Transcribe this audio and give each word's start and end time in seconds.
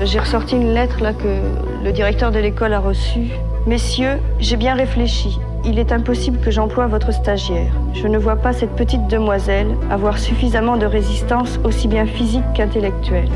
J'ai 0.00 0.20
ressorti 0.20 0.54
une 0.54 0.74
lettre 0.74 1.00
là 1.02 1.12
que 1.12 1.42
le 1.82 1.92
directeur 1.92 2.30
de 2.30 2.38
l'école 2.38 2.72
a 2.72 2.78
reçue. 2.78 3.30
Messieurs, 3.66 4.20
j'ai 4.38 4.56
bien 4.56 4.74
réfléchi. 4.74 5.38
Il 5.64 5.78
est 5.80 5.90
impossible 5.90 6.40
que 6.40 6.52
j'emploie 6.52 6.86
votre 6.86 7.12
stagiaire. 7.12 7.72
Je 7.94 8.06
ne 8.06 8.16
vois 8.16 8.36
pas 8.36 8.52
cette 8.52 8.76
petite 8.76 9.08
demoiselle 9.08 9.76
avoir 9.90 10.18
suffisamment 10.18 10.76
de 10.76 10.86
résistance 10.86 11.58
aussi 11.64 11.88
bien 11.88 12.06
physique 12.06 12.44
qu'intellectuelle. 12.54 13.28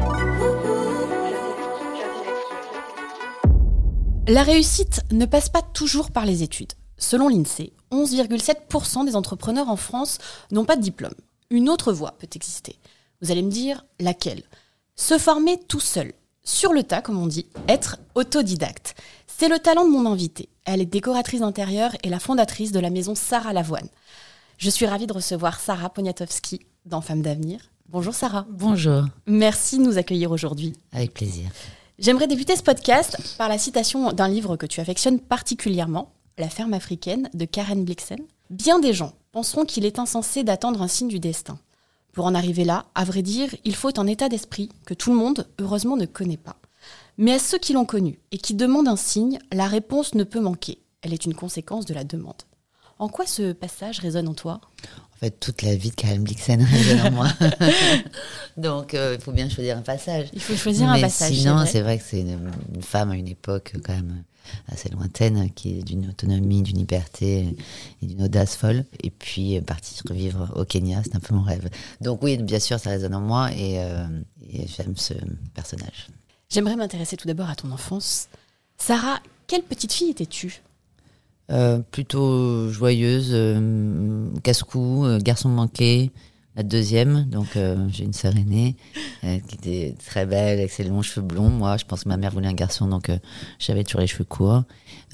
La 4.29 4.45
réussite 4.45 5.03
ne 5.11 5.27
passe 5.27 5.49
pas 5.49 5.63
toujours 5.63 6.13
par 6.13 6.27
les 6.27 6.45
études. 6.45 6.75
Selon 6.97 7.29
l'INSEE, 7.29 7.73
11,7% 7.91 9.05
des 9.05 9.17
entrepreneurs 9.17 9.69
en 9.69 9.77
France 9.77 10.19
n'ont 10.53 10.65
pas 10.65 10.77
de 10.77 10.83
diplôme. 10.83 11.15
Une 11.51 11.69
autre 11.69 11.93
voie 11.93 12.15
peut 12.21 12.29
exister. 12.37 12.77
Vous 13.21 13.33
allez 13.33 13.43
me 13.43 13.51
dire 13.51 13.85
laquelle? 13.99 14.45
Se 14.95 15.19
former 15.19 15.59
tout 15.69 15.81
seul, 15.81 16.13
sur 16.45 16.73
le 16.73 16.83
tas 16.83 17.03
comme 17.03 17.19
on 17.19 17.27
dit, 17.27 17.47
être 17.69 17.99
autodidacte. 18.15 18.95
C'est 19.27 19.49
le 19.49 19.59
talent 19.59 19.85
de 19.85 19.91
mon 19.91 20.11
invitée. 20.11 20.49
Elle 20.65 20.81
est 20.81 20.87
décoratrice 20.87 21.41
d'intérieur 21.41 21.93
et 22.03 22.09
la 22.09 22.21
fondatrice 22.21 22.73
de 22.73 22.81
la 22.81 22.91
maison 22.91 23.15
Sarah 23.15 23.53
Lavoine. 23.53 23.89
Je 24.59 24.71
suis 24.71 24.87
ravie 24.87 25.07
de 25.07 25.13
recevoir 25.13 25.59
Sarah 25.61 25.91
Poniatowski 25.91 26.61
dans 26.87 27.01
Femmes 27.01 27.23
d'avenir. 27.23 27.61
Bonjour 27.89 28.15
Sarah. 28.15 28.47
Bonjour. 28.49 29.05
Merci 29.27 29.79
de 29.79 29.83
nous 29.83 29.99
accueillir 29.99 30.31
aujourd'hui. 30.31 30.75
Avec 30.93 31.13
plaisir. 31.13 31.51
J'aimerais 31.99 32.27
débuter 32.27 32.57
ce 32.57 32.63
podcast 32.63 33.19
par 33.37 33.49
la 33.49 33.59
citation 33.59 34.13
d'un 34.13 34.29
livre 34.29 34.57
que 34.57 34.67
tu 34.67 34.81
affectionnes 34.81 35.21
particulièrement, 35.21 36.13
La 36.39 36.49
ferme 36.49 36.73
africaine 36.73 37.29
de 37.35 37.45
Karen 37.45 37.85
Blixen. 37.85 38.21
Bien 38.51 38.79
des 38.79 38.95
gens 38.95 39.13
penseront 39.33 39.65
qu'il 39.65 39.85
est 39.85 39.99
insensé 39.99 40.45
d'attendre 40.45 40.81
un 40.83 40.89
signe 40.89 41.09
du 41.09 41.21
destin. 41.21 41.59
Pour 42.13 42.27
en 42.27 42.35
arriver 42.35 42.65
là, 42.65 42.87
à 42.95 43.05
vrai 43.05 43.23
dire, 43.23 43.55
il 43.65 43.75
faut 43.75 43.99
un 43.99 44.07
état 44.07 44.29
d'esprit 44.29 44.69
que 44.85 44.95
tout 44.95 45.11
le 45.11 45.17
monde, 45.17 45.49
heureusement, 45.59 45.97
ne 45.97 46.07
connaît 46.07 46.37
pas. 46.37 46.57
Mais 47.17 47.33
à 47.33 47.39
ceux 47.39 47.59
qui 47.59 47.73
l'ont 47.73 47.87
connu 47.87 48.21
et 48.31 48.39
qui 48.39 48.55
demandent 48.55 48.89
un 48.89 48.97
signe, 48.97 49.39
la 49.51 49.67
réponse 49.67 50.15
ne 50.15 50.25
peut 50.25 50.41
manquer. 50.41 50.79
Elle 51.01 51.15
est 51.15 51.25
une 51.25 51.35
conséquence 51.35 51.87
de 51.87 51.95
la 51.95 52.05
demande. 52.05 52.43
En 52.99 53.09
quoi 53.09 53.27
ce 53.27 53.53
passage 53.53 53.99
résonne 53.99 54.29
en 54.29 54.35
toi? 54.35 54.61
Fait, 55.27 55.31
toute 55.31 55.63
la 55.63 55.75
vie 55.77 55.91
de 55.91 55.95
Karen 55.95 56.23
Blixen 56.23 56.63
résonne 56.63 57.01
en 57.01 57.11
moi. 57.11 57.29
Donc, 58.57 58.95
euh, 58.95 59.17
il 59.19 59.23
faut 59.23 59.33
bien 59.33 59.49
choisir 59.49 59.77
un 59.77 59.83
passage. 59.83 60.29
Il 60.33 60.41
faut 60.41 60.57
choisir 60.57 60.89
un 60.89 61.01
passage. 61.01 61.33
Sinon, 61.33 61.65
c'est 61.67 61.81
vrai 61.81 61.99
que 61.99 62.05
c'est 62.07 62.21
une, 62.21 62.51
une 62.75 62.83
femme 62.83 63.11
à 63.11 63.17
une 63.17 63.29
époque 63.29 63.75
quand 63.85 63.95
même 63.95 64.25
assez 64.69 64.89
lointaine, 64.89 65.51
qui 65.55 65.79
est 65.79 65.83
d'une 65.83 66.09
autonomie, 66.09 66.63
d'une 66.63 66.79
liberté 66.79 67.55
et 68.03 68.07
d'une 68.07 68.23
audace 68.23 68.57
folle. 68.57 68.85
Et 69.03 69.11
puis, 69.11 69.57
euh, 69.57 69.61
partir 69.61 70.03
vivre 70.11 70.53
au 70.57 70.65
Kenya, 70.65 71.03
c'est 71.05 71.17
un 71.17 71.21
peu 71.21 71.35
mon 71.35 71.43
rêve. 71.43 71.69
Donc 72.01 72.23
oui, 72.23 72.37
bien 72.37 72.59
sûr, 72.59 72.79
ça 72.79 72.91
résonne 72.91 73.15
en 73.15 73.21
moi 73.21 73.53
et, 73.53 73.79
euh, 73.79 74.07
et 74.51 74.67
j'aime 74.67 74.97
ce 74.97 75.15
personnage. 75.55 76.09
J'aimerais 76.51 76.77
m'intéresser 76.77 77.17
tout 77.17 77.27
d'abord 77.27 77.49
à 77.49 77.55
ton 77.55 77.71
enfance. 77.71 78.29
Sarah, 78.77 79.21
quelle 79.47 79.63
petite 79.63 79.93
fille 79.93 80.11
étais-tu? 80.11 80.61
Euh, 81.51 81.81
plutôt 81.91 82.71
joyeuse, 82.71 83.31
euh, 83.33 84.29
casse-cou, 84.43 85.05
euh, 85.05 85.19
garçon 85.19 85.49
manqué, 85.51 86.11
la 86.57 86.63
deuxième. 86.63 87.25
Donc 87.29 87.57
euh, 87.57 87.77
j'ai 87.91 88.05
une 88.05 88.13
sœur 88.15 88.33
aînée 88.37 88.77
euh, 89.25 89.39
qui 89.49 89.57
était 89.57 89.95
très 90.07 90.25
belle, 90.25 90.61
avec 90.61 90.71
ses 90.71 90.85
longs 90.85 91.03
cheveux 91.03 91.27
blonds. 91.27 91.51
Moi, 91.51 91.77
je 91.77 91.85
pense 91.85 92.05
que 92.05 92.09
ma 92.09 92.17
mère 92.17 92.31
voulait 92.31 92.49
un 92.49 92.55
garçon, 92.55 92.87
donc 92.87 93.11
euh, 93.11 93.19
j'avais 93.59 93.83
toujours 93.85 94.01
les 94.01 94.07
cheveux 94.07 94.25
courts. 94.25 94.63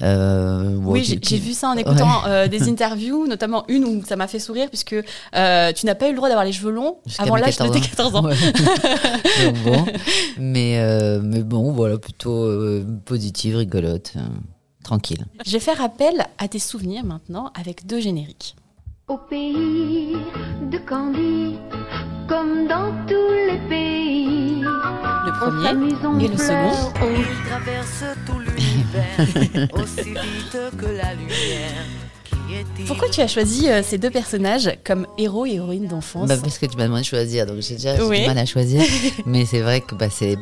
Euh, 0.01 0.75
Oui, 0.83 1.03
j'ai- 1.03 1.37
vu 1.37 1.51
ça 1.53 1.69
en 1.69 1.75
écoutant 1.77 2.25
euh, 2.27 2.47
des 2.47 2.69
interviews, 2.69 3.27
notamment 3.27 3.65
une 3.67 3.83
où 3.83 4.03
ça 4.05 4.15
m'a 4.15 4.27
fait 4.27 4.39
sourire, 4.39 4.69
puisque 4.69 4.95
euh, 5.35 5.73
tu 5.73 5.85
n'as 5.87 5.95
pas 5.95 6.07
eu 6.07 6.11
le 6.11 6.15
droit 6.17 6.29
d'avoir 6.29 6.45
les 6.45 6.53
cheveux 6.53 6.71
longs 6.71 6.97
avant 7.17 7.35
l'âge 7.35 7.57
de 7.57 7.67
tes 7.67 7.81
14 7.81 8.15
ans. 8.15 8.23
Ouais. 8.23 8.35
Donc 9.45 9.55
bon, 9.65 9.85
mais, 10.37 10.77
euh, 10.79 11.19
mais 11.21 11.43
bon, 11.43 11.71
voilà, 11.73 11.97
plutôt 11.97 12.43
euh, 12.45 12.85
positive, 13.03 13.57
rigolote, 13.57 14.13
tranquille. 14.83 15.25
Je 15.45 15.51
vais 15.51 15.59
faire 15.59 15.81
appel 15.81 16.25
à 16.37 16.47
tes 16.47 16.59
souvenirs 16.59 17.03
maintenant 17.03 17.51
avec 17.59 17.85
deux 17.85 17.99
génériques. 17.99 18.55
Au 19.07 19.17
pays 19.17 20.17
de 20.71 20.77
Candy, 20.77 21.57
comme 22.27 22.67
dans 22.67 22.91
tous 23.07 23.31
les 23.47 23.59
pays. 23.67 24.61
Le 24.61 25.31
premier 25.39 26.23
et 26.23 26.27
le 26.27 26.37
second. 26.37 26.91
on 27.01 27.47
traverse 27.49 28.03
tout 28.25 28.39
l'univers 28.39 29.69
aussi 29.73 30.09
vite 30.13 30.57
que 30.77 30.85
la 30.85 31.13
lumière. 31.15 31.85
Pourquoi 32.87 33.09
tu 33.09 33.21
as 33.21 33.27
choisi 33.27 33.69
euh, 33.69 33.81
ces 33.83 33.97
deux 33.97 34.09
personnages 34.09 34.71
comme 34.83 35.05
héros 35.17 35.45
et 35.45 35.53
héroïnes 35.53 35.87
d'enfance 35.87 36.27
Bah, 36.27 36.37
parce 36.41 36.57
que 36.57 36.65
tu 36.65 36.77
m'as 36.77 36.85
demandé 36.85 37.01
de 37.01 37.05
choisir, 37.07 37.45
donc 37.45 37.57
j'ai 37.61 37.75
déjà 37.75 38.03
Oui. 38.03 38.21
du 38.21 38.27
mal 38.27 38.37
à 38.37 38.45
choisir. 38.45 38.81
mais 39.25 39.45
c'est 39.45 39.61
vrai 39.61 39.81
que 39.81 39.95
bah, 39.95 40.09
c'est 40.09 40.35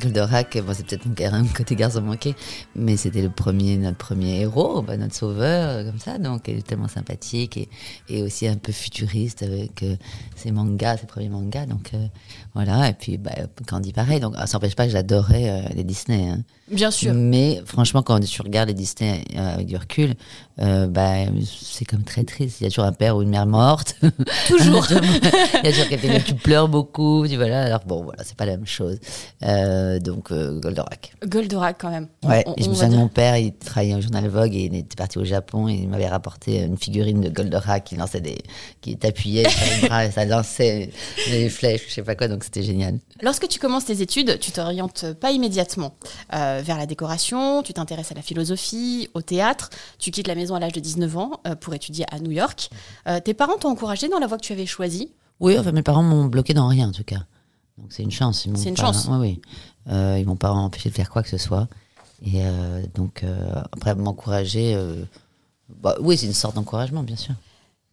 Goldorak, 0.00 0.58
bon, 0.66 0.72
c'est 0.74 0.84
peut-être 0.86 1.06
mon 1.06 1.44
côté 1.48 1.76
garçon 1.76 2.00
manqué, 2.00 2.34
mais 2.74 2.96
c'était 2.96 3.22
le 3.22 3.30
premier, 3.30 3.76
notre 3.76 3.98
premier 3.98 4.40
héros, 4.40 4.82
bah, 4.82 4.96
notre 4.96 5.14
sauveur, 5.14 5.68
euh, 5.68 5.84
comme 5.90 5.98
ça. 6.00 6.18
Donc, 6.18 6.42
il 6.48 6.58
est 6.58 6.66
tellement 6.66 6.88
sympathique 6.88 7.56
et, 7.56 7.68
et 8.08 8.22
aussi 8.22 8.48
un 8.48 8.56
peu 8.56 8.72
futuriste 8.72 9.42
avec 9.44 9.82
euh, 9.84 9.94
ses 10.34 10.50
mangas, 10.50 10.96
ses 10.98 11.06
premiers 11.06 11.28
mangas. 11.28 11.66
Donc, 11.66 11.90
euh, 11.94 12.06
voilà. 12.54 12.88
Et 12.88 12.94
puis, 12.94 13.16
bah, 13.18 13.30
Candy, 13.68 13.92
pareil. 13.92 14.18
Donc, 14.18 14.34
ça 14.36 14.46
n'empêche 14.54 14.74
pas 14.74 14.86
que 14.86 14.92
j'adorais 14.92 15.70
les 15.74 15.84
Disney. 15.84 16.28
hein. 16.30 16.42
Bien 16.70 16.90
sûr. 16.90 17.12
Mais 17.14 17.60
franchement, 17.66 18.02
quand 18.02 18.18
tu 18.20 18.42
regardes 18.42 18.68
les 18.70 18.74
Disney 18.74 19.22
avec 19.36 19.66
du 19.66 19.76
recul, 19.76 20.14
euh, 20.60 20.86
bah, 20.86 21.14
c'est 21.62 21.84
comme 21.84 22.02
très 22.04 22.24
triste. 22.24 22.60
Il 22.60 22.64
y 22.64 22.66
a 22.66 22.70
toujours 22.70 22.84
un 22.84 22.92
père 22.92 23.16
ou 23.16 23.22
une 23.22 23.30
mère 23.30 23.46
morte. 23.46 23.96
Toujours. 24.48 24.86
Il 24.90 25.64
y 25.64 25.68
a 25.68 25.72
toujours 25.72 25.88
quelqu'un 25.88 26.20
tu 26.20 26.34
pleures 26.34 26.68
beaucoup. 26.68 27.26
Tu, 27.28 27.36
voilà. 27.36 27.62
Alors 27.62 27.80
bon, 27.86 28.02
voilà, 28.04 28.22
c'est 28.24 28.36
pas 28.36 28.44
la 28.46 28.56
même 28.56 28.66
chose. 28.66 28.98
Euh, 29.44 29.98
donc, 29.98 30.30
euh, 30.30 30.58
Goldorak. 30.60 31.14
Goldorak 31.26 31.76
quand 31.80 31.90
même. 31.90 32.08
Ouais, 32.24 32.44
On- 32.46 32.54
et 32.56 32.62
je 32.62 32.68
me 32.68 32.74
souviens 32.74 32.90
de 32.90 32.96
mon 32.96 33.08
père, 33.08 33.36
il 33.36 33.52
travaillait 33.54 33.94
au 33.94 34.00
journal 34.00 34.26
Vogue 34.28 34.54
et 34.54 34.64
il 34.66 34.74
était 34.74 34.96
parti 34.96 35.18
au 35.18 35.24
Japon 35.24 35.68
et 35.68 35.74
il 35.74 35.88
m'avait 35.88 36.08
rapporté 36.08 36.60
une 36.62 36.76
figurine 36.76 37.20
de 37.20 37.28
Goldorak 37.30 37.84
qui 37.84 37.96
lançait 37.96 38.20
des, 38.20 38.38
qui 38.80 38.96
t'appuyait 38.96 39.48
sur 39.48 39.60
les 39.82 39.88
bras 39.88 40.04
et 40.04 40.10
ça 40.10 40.24
lançait 40.24 40.90
des 41.30 41.48
flèches, 41.48 41.82
je 41.88 41.94
sais 41.94 42.02
pas 42.02 42.14
quoi, 42.14 42.28
donc 42.28 42.44
c'était 42.44 42.62
génial. 42.62 42.98
Lorsque 43.22 43.48
tu 43.48 43.58
commences 43.58 43.86
tes 43.86 44.02
études, 44.02 44.38
tu 44.38 44.52
t'orientes 44.52 45.12
pas 45.14 45.30
immédiatement 45.30 45.94
vers 46.30 46.76
la 46.78 46.86
décoration, 46.86 47.62
tu 47.62 47.72
t'intéresses 47.72 48.12
à 48.12 48.14
la 48.14 48.22
philosophie, 48.22 49.08
au 49.14 49.22
théâtre, 49.22 49.70
tu 49.98 50.10
quittes 50.10 50.28
la 50.28 50.34
maison 50.42 50.54
à 50.54 50.60
l'âge 50.60 50.72
de 50.72 50.80
19 50.80 51.16
ans 51.16 51.30
euh, 51.46 51.54
pour 51.54 51.72
étudier 51.74 52.04
à 52.12 52.18
New 52.18 52.30
York. 52.30 52.70
Euh, 53.08 53.20
tes 53.20 53.34
parents 53.34 53.56
t'ont 53.58 53.70
encouragé 53.70 54.08
dans 54.08 54.18
la 54.18 54.26
voie 54.26 54.36
que 54.38 54.42
tu 54.44 54.52
avais 54.52 54.66
choisie? 54.66 55.12
Oui, 55.40 55.58
enfin, 55.58 55.72
mes 55.72 55.82
parents 55.82 56.02
m'ont 56.02 56.26
bloqué 56.26 56.52
dans 56.54 56.68
rien, 56.68 56.88
en 56.88 56.92
tout 56.92 57.04
cas. 57.04 57.24
Donc, 57.78 57.92
c'est 57.92 58.02
une 58.02 58.10
chance. 58.10 58.46
C'est 58.56 58.68
une 58.68 58.74
pas- 58.74 58.82
chance. 58.82 59.08
Oui, 59.10 59.16
oui. 59.18 59.42
Euh, 59.90 60.18
ils 60.20 60.26
m'ont 60.26 60.36
pas 60.36 60.50
empêché 60.52 60.88
de 60.90 60.94
faire 60.94 61.10
quoi 61.10 61.22
que 61.22 61.28
ce 61.28 61.38
soit. 61.38 61.68
Et 62.24 62.44
euh, 62.44 62.82
donc, 62.94 63.22
euh, 63.24 63.54
après, 63.72 63.94
m'encourager. 63.94 64.76
bah, 65.82 65.96
oui, 66.00 66.16
c'est 66.16 66.26
une 66.26 66.32
sorte 66.34 66.54
d'encouragement, 66.54 67.02
bien 67.02 67.16
sûr. 67.16 67.34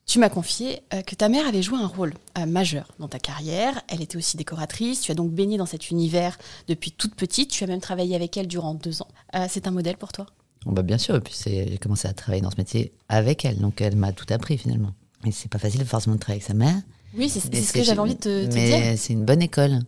Tu 0.06 0.18
m'as 0.20 0.30
confié 0.30 0.82
que 1.06 1.14
ta 1.14 1.30
mère 1.30 1.48
avait 1.48 1.62
joué 1.62 1.78
un 1.78 1.86
rôle 1.86 2.14
majeur 2.48 2.88
dans 3.00 3.08
ta 3.08 3.20
carrière. 3.20 3.80
Elle 3.88 4.02
était 4.02 4.18
aussi 4.18 4.38
décoratrice. 4.38 5.02
Tu 5.02 5.12
as 5.12 5.16
donc 5.16 5.32
baigné 5.32 5.58
dans 5.58 5.68
cet 5.68 5.92
univers 5.92 6.38
depuis 6.68 6.92
toute 6.92 7.14
petite. 7.14 7.52
Tu 7.52 7.64
as 7.64 7.68
même 7.68 7.80
travaillé 7.80 8.16
avec 8.16 8.36
elle 8.36 8.48
durant 8.48 8.74
deux 8.74 9.04
ans. 9.04 9.08
C'est 9.50 9.68
un 9.68 9.72
modèle 9.72 9.98
pour 9.98 10.12
toi? 10.12 10.26
Bah, 10.66 10.82
bien 10.82 10.98
sûr. 10.98 11.16
Et 11.16 11.22
puis, 11.22 11.34
c'est- 11.34 11.68
j'ai 11.70 11.78
commencé 11.78 12.08
à 12.08 12.14
travailler 12.14 12.42
dans 12.42 12.52
ce 12.52 12.58
métier 12.58 12.92
avec 13.08 13.46
elle. 13.46 13.60
Donc, 13.60 13.82
elle 13.82 13.96
m'a 13.96 14.12
tout 14.12 14.26
appris, 14.34 14.58
finalement. 14.58 14.92
Et 15.26 15.32
c'est 15.32 15.50
pas 15.50 15.60
facile, 15.60 15.84
forcément, 15.86 16.16
de 16.16 16.20
travailler 16.20 16.42
avec 16.42 16.48
sa 16.48 16.54
mère. 16.54 16.76
Oui, 17.18 17.30
c'est 17.30 17.40
ce 17.40 17.74
que 17.74 17.84
j'avais 17.84 18.00
envie 18.00 18.16
de 18.16 18.20
te, 18.20 18.54
mais 18.54 18.92
dire. 18.92 19.00
c'est 19.00 19.14
une 19.14 19.26
bonne 19.26 19.42
école. 19.42 19.80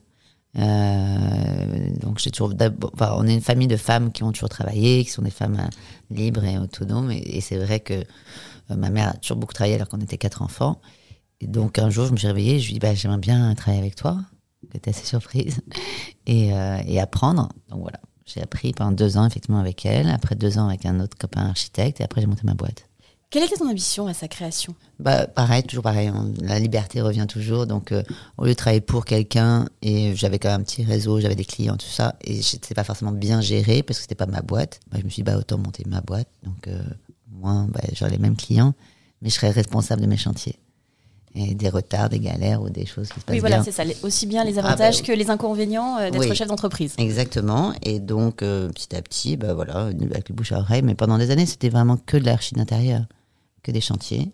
Euh, 0.57 1.89
donc 2.01 2.19
j'ai 2.19 2.29
toujours 2.31 2.53
enfin, 2.93 3.13
on 3.17 3.25
est 3.27 3.33
une 3.33 3.41
famille 3.41 3.67
de 3.67 3.77
femmes 3.77 4.11
qui 4.11 4.23
ont 4.23 4.31
toujours 4.31 4.49
travaillé, 4.49 5.03
qui 5.05 5.09
sont 5.11 5.21
des 5.21 5.29
femmes 5.31 5.57
euh, 5.59 6.15
libres 6.15 6.43
et 6.43 6.57
autonomes. 6.57 7.11
Et, 7.11 7.37
et 7.37 7.41
c'est 7.41 7.57
vrai 7.57 7.79
que 7.79 7.93
euh, 7.93 8.75
ma 8.75 8.89
mère 8.89 9.09
a 9.09 9.13
toujours 9.13 9.37
beaucoup 9.37 9.53
travaillé 9.53 9.75
alors 9.75 9.87
qu'on 9.87 9.99
était 10.01 10.17
quatre 10.17 10.41
enfants. 10.41 10.81
Et 11.39 11.47
donc 11.47 11.79
un 11.79 11.89
jour, 11.89 12.05
je 12.05 12.11
me 12.11 12.17
suis 12.17 12.27
réveillée, 12.27 12.59
je 12.59 12.65
lui 12.67 12.71
ai 12.71 12.73
dit 12.73 12.79
bah, 12.79 12.93
j'aimerais 12.93 13.17
bien 13.17 13.53
travailler 13.55 13.81
avec 13.81 13.95
toi. 13.95 14.19
J'étais 14.73 14.91
assez 14.91 15.05
surprise 15.05 15.61
et, 16.25 16.53
euh, 16.53 16.77
et 16.85 16.99
apprendre. 16.99 17.49
Donc 17.69 17.81
voilà, 17.81 17.99
j'ai 18.25 18.41
appris 18.41 18.71
pendant 18.73 18.91
deux 18.91 19.17
ans 19.17 19.25
effectivement 19.25 19.59
avec 19.59 19.85
elle. 19.85 20.09
Après 20.09 20.35
deux 20.35 20.57
ans 20.57 20.67
avec 20.67 20.85
un 20.85 20.99
autre 20.99 21.17
copain 21.17 21.47
architecte 21.47 22.01
et 22.01 22.03
après 22.03 22.21
j'ai 22.21 22.27
monté 22.27 22.41
ma 22.43 22.53
boîte. 22.53 22.85
Quelle 23.29 23.43
était 23.43 23.55
ton 23.55 23.69
ambition 23.69 24.07
à 24.07 24.13
sa 24.13 24.27
création? 24.27 24.75
Bah, 24.99 25.25
pareil, 25.25 25.63
toujours 25.63 25.83
pareil. 25.83 26.09
on- 26.13 26.33
la 26.41 26.59
liberté 26.59 26.99
revient 26.99 27.25
toujours. 27.29 27.65
Donc, 27.65 27.93
euh, 27.93 28.03
au 28.37 28.43
lieu 28.43 28.49
de 28.49 28.55
travailler 28.55 28.81
pour 28.81 29.05
quelqu'un, 29.05 29.69
et 29.81 30.13
j'avais 30.17 30.37
quand 30.37 30.49
même 30.49 30.59
un 30.59 30.63
petit 30.65 30.83
réseau, 30.83 31.21
j'avais 31.21 31.35
des 31.35 31.45
clients, 31.45 31.77
tout 31.77 31.85
ça, 31.87 32.15
et 32.25 32.41
j'étais 32.41 32.73
pas 32.73 32.83
forcément 32.83 33.13
bien 33.13 33.39
géré 33.39 33.83
parce 33.83 33.99
que 33.99 34.01
c'était 34.01 34.15
pas 34.15 34.25
ma 34.25 34.41
boîte. 34.41 34.81
Bah, 34.91 34.97
je 34.99 35.05
me 35.05 35.09
suis 35.09 35.23
dit, 35.23 35.31
bah, 35.31 35.37
autant 35.37 35.57
monter 35.57 35.85
ma 35.87 36.01
boîte. 36.01 36.27
Donc, 36.43 36.67
euh, 36.67 36.83
moi, 37.31 37.65
bah, 37.69 37.79
j'aurais 37.93 38.11
les 38.11 38.17
mêmes 38.17 38.35
clients, 38.35 38.73
mais 39.21 39.29
je 39.29 39.35
serais 39.35 39.51
responsable 39.51 40.01
de 40.01 40.07
mes 40.07 40.17
chantiers. 40.17 40.59
Et 41.33 41.55
des 41.55 41.69
retards, 41.69 42.09
des 42.09 42.19
galères 42.19 42.61
ou 42.61 42.69
des 42.69 42.85
choses 42.85 43.07
qui 43.09 43.19
se 43.21 43.25
passent 43.25 43.33
Oui, 43.33 43.39
voilà, 43.39 43.63
c'est 43.63 43.71
ça. 43.71 43.83
Aussi 44.03 44.25
bien 44.27 44.43
les 44.43 44.59
Ah, 44.59 44.61
bah, 44.63 44.67
avantages 44.69 44.97
oui. 44.97 45.03
que 45.03 45.11
les 45.13 45.29
inconvénients 45.29 45.97
euh, 45.97 46.09
d'être 46.09 46.27
Oui. 46.29 46.35
chef 46.35 46.47
d'entreprise. 46.49 46.93
Exactement. 46.97 47.73
Et 47.83 47.99
donc, 48.01 48.41
euh, 48.43 48.67
petit 48.69 48.93
à 48.95 49.01
petit, 49.01 49.37
bah 49.37 49.53
voilà, 49.53 49.85
avec 49.85 50.27
le 50.27 50.35
bouche 50.35 50.51
à 50.51 50.59
oreille. 50.59 50.81
Mais 50.81 50.93
pendant 50.93 51.17
des 51.17 51.31
années, 51.31 51.45
c'était 51.45 51.69
vraiment 51.69 51.95
que 51.95 52.17
de 52.17 52.25
l'archi 52.25 52.53
d'intérieur, 52.55 53.05
que 53.63 53.71
des 53.71 53.79
chantiers. 53.79 54.31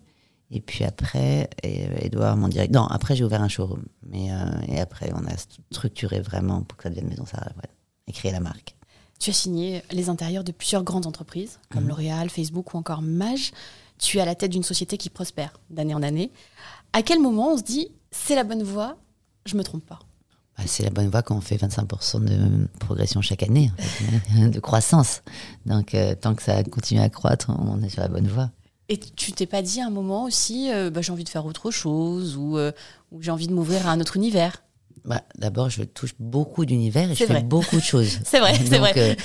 Et 0.50 0.60
puis 0.60 0.82
après, 0.84 1.48
et, 1.62 1.84
euh, 1.86 1.96
Edouard, 2.00 2.36
mon 2.36 2.48
direct. 2.48 2.74
Non, 2.74 2.86
après, 2.86 3.14
j'ai 3.14 3.22
ouvert 3.22 3.42
un 3.42 3.48
showroom. 3.48 3.84
Mais, 4.04 4.32
euh, 4.32 4.36
et 4.66 4.80
après, 4.80 5.12
on 5.14 5.24
a 5.26 5.36
structuré 5.70 6.20
vraiment 6.20 6.62
pour 6.62 6.76
que 6.78 6.82
ça 6.84 6.88
devienne 6.88 7.06
Maison 7.08 7.26
Sarah, 7.26 7.50
et 8.08 8.12
créer 8.12 8.32
la 8.32 8.40
marque. 8.40 8.74
Tu 9.20 9.30
as 9.30 9.34
signé 9.34 9.82
les 9.92 10.08
intérieurs 10.08 10.42
de 10.44 10.52
plusieurs 10.52 10.82
grandes 10.84 11.06
entreprises, 11.06 11.58
comme 11.70 11.82
Mhm. 11.84 11.88
L'Oréal, 11.90 12.30
Facebook 12.30 12.74
ou 12.74 12.76
encore 12.78 13.02
Mage. 13.02 13.52
Tu 13.98 14.18
es 14.18 14.20
à 14.20 14.24
la 14.24 14.36
tête 14.36 14.52
d'une 14.52 14.62
société 14.62 14.96
qui 14.96 15.10
prospère 15.10 15.58
d'année 15.70 15.92
en 15.94 16.02
année. 16.04 16.30
À 16.92 17.02
quel 17.02 17.20
moment 17.20 17.52
on 17.52 17.58
se 17.58 17.62
dit, 17.62 17.88
c'est 18.10 18.34
la 18.34 18.44
bonne 18.44 18.62
voie, 18.62 18.96
je 19.46 19.56
me 19.56 19.62
trompe 19.62 19.84
pas? 19.84 19.98
Bah, 20.56 20.64
c'est 20.66 20.82
la 20.82 20.90
bonne 20.90 21.08
voie 21.08 21.22
quand 21.22 21.36
on 21.36 21.40
fait 21.40 21.56
25% 21.56 22.24
de 22.24 22.66
progression 22.80 23.20
chaque 23.22 23.42
année, 23.44 23.70
en 23.78 23.82
fait, 23.82 24.48
de 24.50 24.60
croissance. 24.60 25.22
Donc, 25.66 25.94
euh, 25.94 26.14
tant 26.14 26.34
que 26.34 26.42
ça 26.42 26.64
continue 26.64 27.00
à 27.00 27.08
croître, 27.08 27.50
on 27.50 27.80
est 27.82 27.88
sur 27.88 28.00
la 28.02 28.08
bonne 28.08 28.26
voie. 28.26 28.50
Et 28.88 28.98
tu 28.98 29.32
t'es 29.32 29.46
pas 29.46 29.60
dit 29.62 29.80
à 29.80 29.86
un 29.86 29.90
moment 29.90 30.24
aussi, 30.24 30.72
euh, 30.72 30.90
bah, 30.90 31.02
j'ai 31.02 31.12
envie 31.12 31.24
de 31.24 31.28
faire 31.28 31.44
autre 31.44 31.70
chose 31.70 32.36
ou, 32.36 32.56
euh, 32.56 32.72
ou 33.12 33.22
j'ai 33.22 33.30
envie 33.30 33.46
de 33.46 33.52
m'ouvrir 33.52 33.86
à 33.86 33.92
un 33.92 34.00
autre 34.00 34.16
univers? 34.16 34.62
Bah, 35.04 35.22
D'abord, 35.38 35.68
je 35.70 35.84
touche 35.84 36.14
beaucoup 36.18 36.64
d'univers 36.64 37.10
et 37.10 37.14
je 37.14 37.24
fais 37.24 37.42
beaucoup 37.42 37.76
de 37.76 37.82
choses. 37.82 38.18
C'est 38.24 38.40
vrai, 38.40 38.54
c'est 38.54 38.78
vrai. 38.78 39.16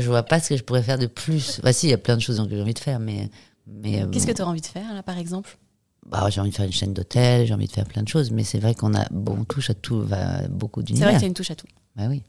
je 0.00 0.06
vois 0.08 0.22
pas 0.22 0.40
ce 0.40 0.48
que 0.48 0.56
je 0.56 0.62
pourrais 0.62 0.82
faire 0.82 0.98
de 0.98 1.06
plus. 1.06 1.60
Bah, 1.62 1.72
si, 1.72 1.88
il 1.88 1.90
y 1.90 1.94
a 1.94 1.98
plein 1.98 2.16
de 2.16 2.22
choses 2.22 2.40
que 2.40 2.48
j'ai 2.48 2.62
envie 2.62 2.74
de 2.74 2.78
faire, 2.78 2.98
mais. 3.00 3.28
mais 3.66 4.06
Qu'est-ce 4.10 4.26
que 4.26 4.32
tu 4.32 4.40
aurais 4.40 4.52
envie 4.52 4.60
de 4.60 4.66
faire 4.66 4.94
là 4.94 5.02
par 5.02 5.18
exemple? 5.18 5.58
Bah, 6.10 6.28
J'ai 6.30 6.40
envie 6.40 6.50
de 6.50 6.54
faire 6.54 6.66
une 6.66 6.72
chaîne 6.72 6.92
d'hôtel, 6.94 7.46
j'ai 7.46 7.54
envie 7.54 7.66
de 7.66 7.72
faire 7.72 7.86
plein 7.86 8.02
de 8.02 8.08
choses, 8.08 8.30
mais 8.30 8.44
c'est 8.44 8.58
vrai 8.58 8.74
qu'on 8.74 8.94
a. 8.94 9.06
Bon, 9.10 9.36
on 9.40 9.44
touche 9.44 9.70
à 9.70 9.74
tout, 9.74 10.00
va 10.02 10.46
beaucoup 10.48 10.80
C'est 10.80 10.86
d'univers. 10.86 11.08
vrai 11.08 11.14
que 11.16 11.20
tu 11.20 11.24
as 11.24 11.28
une 11.28 11.34
touche 11.34 11.50
à 11.50 11.54
tout. 11.56 11.66
Bah 11.96 12.04
oui. 12.08 12.22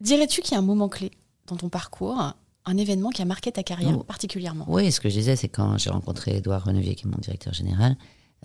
Dirais-tu 0.00 0.40
qu'il 0.42 0.52
y 0.52 0.54
a 0.54 0.58
un 0.58 0.62
moment 0.62 0.88
clé 0.88 1.10
dans 1.46 1.56
ton 1.56 1.68
parcours, 1.68 2.34
un 2.64 2.76
événement 2.76 3.10
qui 3.10 3.22
a 3.22 3.24
marqué 3.24 3.52
ta 3.52 3.62
carrière 3.62 3.96
Oh. 3.98 4.02
particulièrement? 4.02 4.64
Oui, 4.68 4.90
ce 4.92 5.00
que 5.00 5.08
je 5.08 5.14
disais, 5.14 5.36
c'est 5.36 5.48
quand 5.48 5.78
j'ai 5.78 5.90
rencontré 5.90 6.36
Edouard 6.36 6.64
Renevier, 6.64 6.94
qui 6.94 7.06
est 7.06 7.10
mon 7.10 7.18
directeur 7.18 7.54
général, 7.54 7.96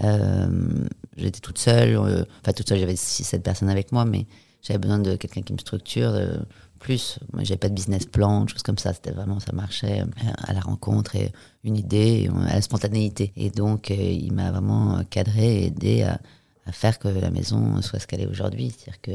euh, 0.03 0.85
j'étais 1.17 1.39
toute 1.39 1.57
seule, 1.57 1.95
euh, 1.95 2.23
enfin 2.41 2.53
toute 2.53 2.67
seule, 2.69 2.79
j'avais 2.79 2.95
6-7 2.95 3.41
personnes 3.41 3.69
avec 3.69 3.91
moi, 3.91 4.05
mais 4.05 4.25
j'avais 4.61 4.79
besoin 4.79 4.99
de 4.99 5.15
quelqu'un 5.15 5.41
qui 5.41 5.53
me 5.53 5.57
structure 5.57 6.09
euh, 6.11 6.37
plus. 6.79 7.19
Moi, 7.33 7.43
j'avais 7.43 7.57
pas 7.57 7.69
de 7.69 7.73
business 7.75 8.05
plan, 8.05 8.47
choses 8.47 8.63
comme 8.63 8.77
ça, 8.77 8.93
c'était 8.93 9.11
vraiment, 9.11 9.39
ça 9.39 9.51
marchait 9.53 10.03
à 10.37 10.53
la 10.53 10.59
rencontre 10.61 11.15
et 11.15 11.31
une 11.63 11.77
idée, 11.77 12.29
euh, 12.33 12.39
à 12.47 12.55
la 12.55 12.61
spontanéité. 12.61 13.33
Et 13.35 13.49
donc, 13.49 13.91
euh, 13.91 13.95
il 13.95 14.33
m'a 14.33 14.51
vraiment 14.51 15.03
cadré 15.09 15.63
et 15.63 15.65
aidé 15.67 16.03
à, 16.03 16.19
à 16.65 16.71
faire 16.71 16.97
que 16.99 17.07
la 17.07 17.29
maison 17.31 17.81
soit 17.81 17.99
ce 17.99 18.07
qu'elle 18.07 18.21
est 18.21 18.27
aujourd'hui, 18.27 18.71
c'est-à-dire 18.75 19.01
que 19.01 19.11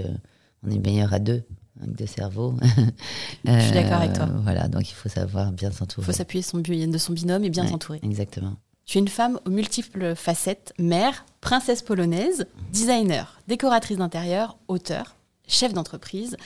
on 0.66 0.70
est 0.70 0.78
meilleur 0.78 1.12
à 1.12 1.18
deux. 1.18 1.44
Avec 1.82 1.94
deux 1.94 2.06
cerveaux. 2.06 2.54
Je 3.44 3.60
suis 3.60 3.72
d'accord 3.72 4.00
avec 4.00 4.14
toi. 4.14 4.24
Euh, 4.30 4.38
Voilà, 4.42 4.66
donc 4.66 4.88
il 4.90 4.94
faut 4.94 5.10
savoir 5.10 5.52
bien 5.52 5.68
Il 5.70 5.74
s'entourer. 5.76 6.06
faut 6.06 6.12
s'appuyer 6.12 6.42
de 6.86 6.98
son 6.98 7.12
binôme 7.12 7.44
et 7.44 7.50
bien 7.50 7.64
Ouais, 7.64 7.70
s'entourer. 7.70 8.00
Exactement. 8.02 8.54
Tu 8.86 8.96
es 8.96 9.00
une 9.02 9.08
femme 9.08 9.38
aux 9.44 9.50
multiples 9.50 10.14
facettes, 10.14 10.72
mère, 10.78 11.26
princesse 11.42 11.82
polonaise, 11.82 12.46
designer, 12.72 13.38
décoratrice 13.46 13.98
d'intérieur, 13.98 14.56
auteur, 14.68 15.16
chef 15.48 15.74
d'entreprise. 15.74 16.36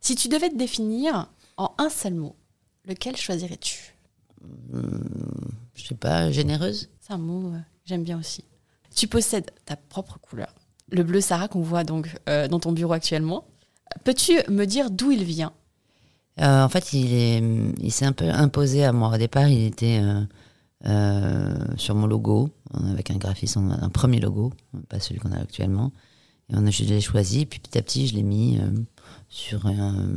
Si 0.00 0.16
tu 0.16 0.26
devais 0.28 0.48
te 0.48 0.56
définir 0.56 1.28
en 1.58 1.70
un 1.78 1.88
seul 1.88 2.14
mot, 2.14 2.34
lequel 2.86 3.14
choisirais-tu? 3.16 3.94
Je 5.76 5.86
sais 5.86 5.94
pas, 5.94 6.30
généreuse 6.30 6.88
C'est 7.00 7.12
un 7.12 7.18
mot 7.18 7.48
euh, 7.48 7.58
que 7.58 7.86
j'aime 7.86 8.02
bien 8.02 8.18
aussi. 8.18 8.44
Tu 8.94 9.06
possèdes 9.06 9.50
ta 9.64 9.76
propre 9.76 10.18
couleur, 10.18 10.54
le 10.90 11.02
bleu 11.02 11.20
Sarah 11.20 11.48
qu'on 11.48 11.60
voit 11.60 11.84
donc 11.84 12.08
euh, 12.28 12.48
dans 12.48 12.58
ton 12.60 12.72
bureau 12.72 12.94
actuellement. 12.94 13.44
Peux-tu 14.04 14.38
me 14.50 14.64
dire 14.64 14.90
d'où 14.90 15.12
il 15.12 15.24
vient? 15.24 15.52
Euh, 16.40 16.64
En 16.64 16.68
fait, 16.68 16.92
il 16.92 17.12
est, 17.12 17.42
il 17.80 17.92
s'est 17.92 18.06
un 18.06 18.12
peu 18.12 18.28
imposé 18.28 18.84
à 18.84 18.92
moi. 18.92 19.14
Au 19.14 19.18
départ, 19.18 19.48
il 19.48 19.64
était 19.64 20.00
euh, 20.86 21.54
sur 21.76 21.94
mon 21.94 22.06
logo, 22.06 22.50
avec 22.74 23.10
un 23.10 23.16
graphisme, 23.16 23.76
un 23.80 23.88
premier 23.88 24.20
logo, 24.20 24.52
pas 24.88 24.98
celui 24.98 25.20
qu'on 25.20 25.32
a 25.32 25.40
actuellement. 25.40 25.92
Et 26.50 26.54
on 26.56 26.66
a, 26.66 26.70
je 26.70 26.84
l'ai 26.84 27.00
choisi, 27.00 27.46
puis 27.46 27.60
petit 27.60 27.78
à 27.78 27.82
petit, 27.82 28.06
je 28.06 28.14
l'ai 28.14 28.22
mis 28.22 28.58
sur 29.28 29.66
un 29.66 30.08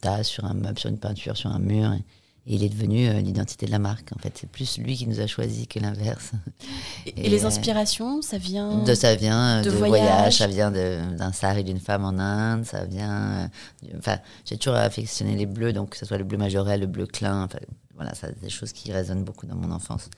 tas, 0.00 0.22
sur 0.22 0.44
un 0.44 0.54
meuble, 0.54 0.78
sur 0.78 0.90
une 0.90 0.98
peinture, 0.98 1.36
sur 1.36 1.50
un 1.50 1.58
mur. 1.58 1.92
Et, 1.92 2.04
et 2.46 2.54
il 2.56 2.64
est 2.64 2.68
devenu 2.68 3.06
euh, 3.08 3.20
l'identité 3.20 3.66
de 3.66 3.70
la 3.70 3.78
marque. 3.78 4.10
En 4.14 4.18
fait, 4.18 4.36
c'est 4.36 4.48
plus 4.50 4.78
lui 4.78 4.96
qui 4.96 5.06
nous 5.06 5.20
a 5.20 5.26
choisi 5.26 5.66
que 5.68 5.78
l'inverse. 5.78 6.32
Et, 7.06 7.26
et 7.26 7.28
les 7.30 7.44
euh, 7.44 7.48
inspirations, 7.48 8.20
ça 8.22 8.38
vient 8.38 8.78
De 8.82 8.94
ça 8.94 9.14
vient 9.14 9.58
euh, 9.58 9.62
de 9.62 9.70
de, 9.70 9.76
voyage. 9.76 10.06
voyage. 10.08 10.36
ça 10.38 10.46
vient 10.48 10.70
d'un 10.72 11.32
sari 11.32 11.62
d'une 11.64 11.78
femme 11.80 12.04
en 12.04 12.18
Inde, 12.18 12.64
ça 12.64 12.84
vient. 12.84 13.48
euh, 13.84 13.96
Enfin, 13.98 14.18
j'ai 14.44 14.56
toujours 14.56 14.74
affectionné 14.78 15.36
les 15.36 15.46
bleus, 15.46 15.72
donc 15.72 15.90
que 15.90 15.96
ce 15.96 16.04
soit 16.06 16.18
le 16.18 16.24
bleu 16.24 16.38
majorel, 16.38 16.80
le 16.80 16.86
bleu 16.86 17.06
clin, 17.06 17.44
enfin, 17.44 17.58
voilà, 17.94 18.14
ça, 18.14 18.28
c'est 18.28 18.40
des 18.40 18.50
choses 18.50 18.72
qui 18.72 18.90
résonnent 18.92 19.24
beaucoup 19.24 19.46
dans 19.46 19.56
mon 19.56 19.70
enfance. 19.70 20.08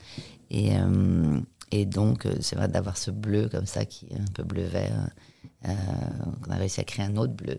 Et, 0.50 0.76
euh, 0.78 1.40
et 1.72 1.84
donc, 1.86 2.26
c'est 2.40 2.56
vrai 2.56 2.68
d'avoir 2.68 2.96
ce 2.96 3.10
bleu 3.10 3.48
comme 3.50 3.66
ça, 3.66 3.84
qui 3.84 4.06
est 4.06 4.18
un 4.18 4.32
peu 4.32 4.44
bleu-vert, 4.44 5.08
euh, 5.66 5.72
qu'on 6.42 6.50
a 6.52 6.56
réussi 6.56 6.80
à 6.80 6.84
créer 6.84 7.04
un 7.04 7.16
autre 7.16 7.32
bleu. 7.34 7.58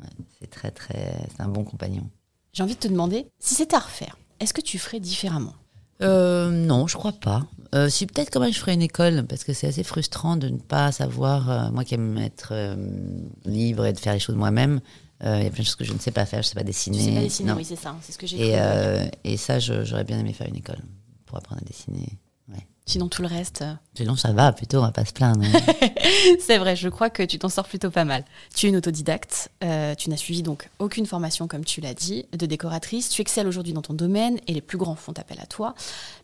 Ouais, 0.00 0.06
c'est 0.38 0.50
très, 0.50 0.70
très. 0.70 1.16
C'est 1.34 1.40
un 1.42 1.48
bon 1.48 1.64
compagnon. 1.64 2.08
J'ai 2.58 2.64
envie 2.64 2.74
de 2.74 2.80
te 2.80 2.88
demander, 2.88 3.24
si 3.38 3.54
c'était 3.54 3.76
à 3.76 3.78
refaire, 3.78 4.18
est-ce 4.40 4.52
que 4.52 4.60
tu 4.60 4.80
ferais 4.80 4.98
différemment? 4.98 5.54
Euh, 6.02 6.50
non, 6.50 6.88
je 6.88 6.96
crois 6.96 7.12
pas. 7.12 7.46
Euh, 7.72 7.88
si 7.88 8.04
peut-être 8.04 8.32
quand 8.32 8.40
même 8.40 8.52
je 8.52 8.58
ferais 8.58 8.74
une 8.74 8.82
école 8.82 9.24
parce 9.28 9.44
que 9.44 9.52
c'est 9.52 9.68
assez 9.68 9.84
frustrant 9.84 10.36
de 10.36 10.48
ne 10.48 10.58
pas 10.58 10.90
savoir. 10.90 11.48
euh, 11.50 11.70
moi 11.70 11.84
qui 11.84 11.94
aime 11.94 12.18
être 12.18 12.52
libre 13.44 13.86
et 13.86 13.92
de 13.92 13.98
faire 14.00 14.12
les 14.12 14.18
choses 14.18 14.34
moi-même, 14.34 14.80
il 15.22 15.28
y 15.28 15.46
a 15.46 15.50
plein 15.50 15.62
de 15.62 15.66
choses 15.66 15.76
que 15.76 15.84
je 15.84 15.92
ne 15.92 16.00
sais 16.00 16.10
pas 16.10 16.26
faire. 16.26 16.42
Je 16.42 16.48
sais 16.48 16.56
pas 16.56 16.64
dessiner. 16.64 16.98
Tu 16.98 17.04
sais 17.04 17.12
pas 17.14 17.20
dessiner, 17.20 17.50
Non. 17.50 17.56
oui, 17.58 17.64
c'est 17.64 17.76
ça, 17.76 17.94
c'est 18.02 18.10
ce 18.10 18.18
que 18.18 18.26
j'ai 18.26 18.40
Et, 18.54 19.08
et 19.22 19.36
ça, 19.36 19.60
je- 19.60 19.84
j'aurais 19.84 20.02
bien 20.02 20.18
aimé 20.18 20.32
faire 20.32 20.48
une 20.48 20.56
école 20.56 20.80
pour 21.26 21.38
apprendre 21.38 21.60
à 21.62 21.64
dessiner. 21.64 22.08
Sinon, 22.88 23.08
tout 23.08 23.20
le 23.20 23.28
reste. 23.28 23.60
euh, 23.62 23.74
Sinon, 23.94 24.16
ça 24.16 24.32
va 24.32 24.50
plutôt. 24.52 24.78
On 24.78 24.82
va 24.82 24.90
pas 24.92 25.04
se 25.04 25.12
plaindre. 25.12 25.44
c'est 26.40 26.56
vrai, 26.58 26.74
je 26.74 26.88
crois 26.88 27.10
que 27.10 27.22
tu 27.22 27.38
t'en 27.38 27.48
sors 27.50 27.68
plutôt 27.68 27.90
pas 27.90 28.04
mal. 28.06 28.24
Tu 28.54 28.64
es 28.66 28.68
une 28.70 28.76
autodidacte, 28.76 29.50
euh, 29.62 29.94
tu 29.94 30.08
n'as 30.10 30.16
suivi 30.16 30.42
donc 30.42 30.70
aucune 30.78 31.04
formation, 31.06 31.48
comme 31.48 31.64
tu 31.64 31.80
l'as 31.82 31.92
dit, 31.94 32.24
de 32.32 32.46
décoratrice. 32.46 33.10
Tu 33.10 33.20
excelles 33.20 33.46
aujourd'hui 33.46 33.74
dans 33.74 33.82
ton 33.82 33.92
domaine 33.94 34.38
et 34.46 34.54
les 34.54 34.62
plus 34.62 34.78
grands 34.78 34.94
font 34.94 35.12
appel 35.18 35.38
à 35.40 35.46
toi. 35.46 35.74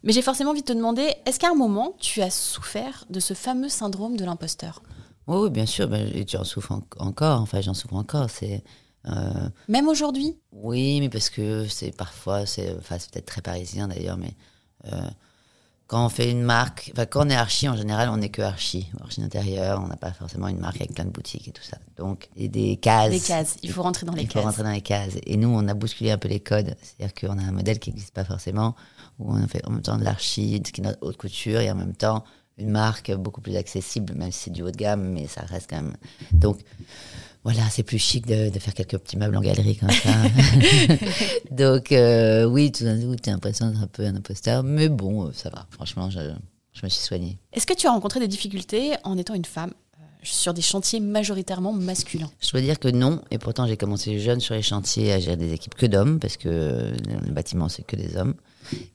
Mais 0.05 0.13
j'ai 0.13 0.23
forcément 0.23 0.51
envie 0.53 0.63
de 0.63 0.67
te 0.67 0.73
demander, 0.73 1.15
est-ce 1.27 1.39
qu'à 1.39 1.51
un 1.51 1.55
moment, 1.55 1.95
tu 2.01 2.23
as 2.23 2.31
souffert 2.31 3.05
de 3.11 3.21
ce 3.21 3.35
fameux 3.35 3.69
syndrome 3.69 4.17
de 4.17 4.25
l'imposteur? 4.25 4.83
Oui, 5.27 5.37
oui, 5.43 5.51
bien 5.51 5.67
sûr. 5.67 5.87
Ben, 5.89 6.09
et 6.15 6.25
j'en 6.27 6.45
souffre 6.45 6.73
en- 6.73 6.83
encore. 6.99 7.41
Enfin, 7.43 7.61
j'en 7.61 7.75
souffre 7.75 7.95
encore. 7.97 8.31
C'est. 8.31 8.65
euh, 9.07 9.49
Même 9.69 9.89
aujourd'hui? 9.89 10.37
Oui, 10.53 11.01
mais 11.01 11.11
parce 11.11 11.29
que 11.29 11.67
c'est 11.69 11.95
parfois, 11.95 12.47
c'est 12.47 12.75
enfin, 12.79 12.97
c'est 12.99 13.11
peut-être 13.11 13.27
très 13.27 13.43
parisien 13.43 13.89
d'ailleurs, 13.89 14.17
mais 14.17 14.33
euh, 14.93 15.01
quand 15.95 16.05
on 16.05 16.09
fait 16.09 16.29
une 16.29 16.43
marque, 16.43 16.91
enfin, 16.93 17.07
quand 17.07 17.25
on 17.25 17.31
est 17.31 17.37
archi, 17.37 17.69
en 17.69 17.77
général, 17.77 18.09
on 18.09 18.17
n'est 18.17 18.29
que 18.29 18.43
archi. 18.43 18.91
Archi 19.01 19.21
d'intérieur, 19.21 19.81
on 19.81 19.87
n'a 19.87 19.97
pas 19.97 20.13
forcément 20.13 20.49
une 20.49 20.59
marque 20.59 20.81
avec 20.81 20.93
plein 20.93 21.05
de 21.05 21.11
boutiques 21.11 21.47
et 21.47 21.53
tout 21.53 21.63
ça. 21.63 21.79
Donc, 21.97 22.29
et 22.35 22.49
des 22.49 22.79
cases. 22.79 23.11
Des 23.13 23.21
cases, 23.21 23.59
il 23.63 23.71
faut 23.71 23.83
rentrer 23.83 24.05
dans 24.05 24.13
les 24.13 24.23
il 24.23 24.29
cases. 24.29 24.43
faut 24.43 24.49
rentrer 24.49 24.65
dans 24.65 24.73
les 24.73 24.81
cases. 24.81 25.13
Et 25.25 25.37
nous, 25.37 25.51
on 25.51 25.69
a 25.69 25.75
bousculé 25.75 26.11
un 26.11 26.19
peu 26.19 26.27
les 26.27 26.41
codes. 26.41 26.75
C'est-à-dire 26.83 27.15
qu'on 27.15 27.39
a 27.39 27.43
un 27.43 27.53
modèle 27.53 27.79
qui 27.79 27.91
n'existe 27.91 28.13
pas 28.13 28.25
forcément, 28.25 28.75
où 29.21 29.33
on 29.33 29.47
fait 29.47 29.65
en 29.69 29.71
même 29.71 29.83
temps 29.83 29.97
de 29.97 30.03
l'archi, 30.03 30.59
de 30.59 30.67
ce 30.67 30.73
qui 30.73 30.81
est 30.81 30.85
notre 30.85 30.99
haute 31.01 31.17
couture, 31.17 31.61
et 31.61 31.71
en 31.71 31.77
même 31.77 31.95
temps 31.95 32.25
une 32.59 32.71
marque 32.71 33.13
beaucoup 33.13 33.41
plus 33.41 33.55
accessible, 33.55 34.15
même 34.15 34.33
si 34.33 34.41
c'est 34.41 34.51
du 34.51 34.63
haut 34.63 34.73
de 34.73 34.77
gamme, 34.77 35.13
mais 35.13 35.29
ça 35.29 35.43
reste 35.43 35.71
quand 35.71 35.81
même. 35.81 35.97
Donc, 36.33 36.59
voilà, 37.45 37.69
c'est 37.71 37.83
plus 37.83 37.99
chic 37.99 38.27
de, 38.27 38.49
de, 38.49 38.59
faire 38.59 38.73
quelques 38.73 38.97
petits 38.99 39.19
meubles 39.19 39.37
en 39.37 39.43
galerie 39.43 39.77
comme 39.77 39.91
ça. 39.91 40.11
Donc, 41.51 41.93
euh, 41.93 42.45
oui, 42.45 42.73
tout 42.73 42.85
d'un 42.85 42.99
coup, 42.99 43.15
tu 43.17 43.29
as 43.29 43.33
l'impression 43.33 43.69
d'être 43.69 43.83
un 43.83 43.87
peu 43.87 44.05
un 44.05 44.17
imposteur, 44.17 44.63
mais 44.63 44.89
bon, 44.89 45.27
euh, 45.27 45.33
ça 45.35 45.51
va. 45.51 45.67
Franchement, 45.71 46.09
je, 46.09 46.21
je 46.73 46.81
me 46.83 46.89
suis 46.89 47.03
soignée. 47.03 47.39
Est-ce 47.53 47.67
que 47.67 47.75
tu 47.75 47.87
as 47.87 47.91
rencontré 47.91 48.19
des 48.19 48.29
difficultés 48.29 48.93
en 49.05 49.19
étant 49.19 49.35
une 49.35 49.45
femme 49.45 49.73
euh, 49.99 50.03
sur 50.23 50.55
des 50.55 50.63
chantiers 50.63 51.01
majoritairement 51.01 51.75
masculins? 51.75 52.31
Je 52.41 52.51
dois 52.51 52.63
dire 52.63 52.79
que 52.81 52.89
non, 52.89 53.21
et 53.31 53.37
pourtant 53.37 53.67
j'ai 53.67 53.77
commencé 53.77 54.19
jeune 54.19 54.41
sur 54.41 54.55
les 54.55 54.63
chantiers 54.63 55.13
à 55.13 55.21
gérer 55.21 55.37
des 55.37 55.53
équipes 55.53 55.75
que 55.75 55.87
d'hommes, 55.87 56.19
parce 56.19 56.39
que 56.39 56.49
le 56.49 57.31
bâtiment 57.31 57.69
c'est 57.69 57.87
que 57.87 57.97
des 57.97 58.17
hommes, 58.17 58.35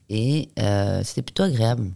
et 0.08 0.48
euh, 0.58 1.02
c'était 1.04 1.22
plutôt 1.22 1.44
agréable. 1.44 1.92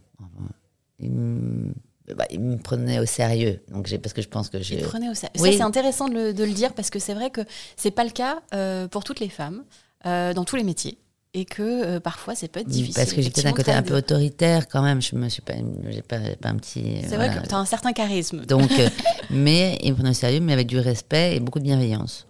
Il 2.06 2.12
me, 2.12 2.18
bah, 2.18 2.26
il 2.30 2.40
me 2.40 2.56
prenait 2.56 2.98
au 2.98 3.06
sérieux, 3.06 3.60
donc 3.68 3.86
j'ai 3.86 3.98
parce 3.98 4.12
que 4.12 4.22
je 4.22 4.28
pense 4.28 4.48
que 4.48 4.60
j'ai. 4.60 4.76
Il 4.76 4.82
prenait 4.82 5.08
au 5.08 5.14
sérieux. 5.14 5.34
Oui. 5.38 5.52
Ça 5.52 5.58
c'est 5.58 5.62
intéressant 5.62 6.08
de 6.08 6.14
le, 6.14 6.34
de 6.34 6.44
le 6.44 6.52
dire 6.52 6.74
parce 6.74 6.90
que 6.90 6.98
c'est 6.98 7.14
vrai 7.14 7.30
que 7.30 7.40
c'est 7.76 7.90
pas 7.90 8.04
le 8.04 8.10
cas 8.10 8.40
euh, 8.54 8.88
pour 8.88 9.04
toutes 9.04 9.20
les 9.20 9.28
femmes 9.28 9.64
euh, 10.06 10.34
dans 10.34 10.44
tous 10.44 10.56
les 10.56 10.64
métiers 10.64 10.98
et 11.32 11.44
que 11.46 11.62
euh, 11.62 12.00
parfois 12.00 12.34
c'est 12.34 12.48
peut 12.48 12.60
être 12.60 12.68
difficile. 12.68 12.94
Parce 12.94 13.12
que 13.12 13.22
j'ai 13.22 13.30
peut-être 13.30 13.46
un 13.46 13.52
côté 13.52 13.72
un 13.72 13.82
peu 13.82 13.96
autoritaire 13.96 14.68
quand 14.68 14.82
même. 14.82 15.00
Je 15.00 15.16
me 15.16 15.28
suis 15.28 15.42
pas, 15.42 15.54
j'ai 15.88 16.02
pas, 16.02 16.18
pas 16.40 16.50
un 16.50 16.56
petit. 16.56 16.98
C'est 17.08 17.16
vrai 17.16 17.30
que 17.34 17.46
tu 17.46 17.54
as 17.54 17.58
un 17.58 17.64
certain 17.64 17.92
charisme. 17.92 18.44
Donc, 18.44 18.70
mais 19.30 19.78
il 19.82 19.90
me 19.90 19.96
prenait 19.96 20.10
au 20.10 20.14
sérieux, 20.14 20.40
mais 20.40 20.52
avec 20.52 20.66
du 20.66 20.78
respect 20.78 21.36
et 21.36 21.40
beaucoup 21.40 21.58
de 21.58 21.64
bienveillance. 21.64 22.26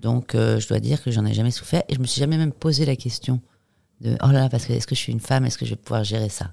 Donc, 0.00 0.30
je 0.34 0.68
dois 0.68 0.78
dire 0.78 1.02
que 1.02 1.10
j'en 1.10 1.26
ai 1.26 1.34
jamais 1.34 1.50
souffert 1.50 1.82
et 1.88 1.94
je 1.94 1.98
me 1.98 2.06
suis 2.06 2.20
jamais 2.20 2.38
même 2.38 2.52
posé 2.52 2.86
la 2.86 2.94
question 2.94 3.40
de 4.00 4.16
oh 4.22 4.28
là 4.28 4.42
là, 4.42 4.48
parce 4.48 4.64
que 4.64 4.72
est-ce 4.72 4.86
que 4.86 4.94
je 4.94 5.00
suis 5.00 5.12
une 5.12 5.18
femme, 5.20 5.44
est-ce 5.44 5.58
que 5.58 5.64
je 5.64 5.70
vais 5.70 5.76
pouvoir 5.76 6.04
gérer 6.04 6.28
ça? 6.28 6.52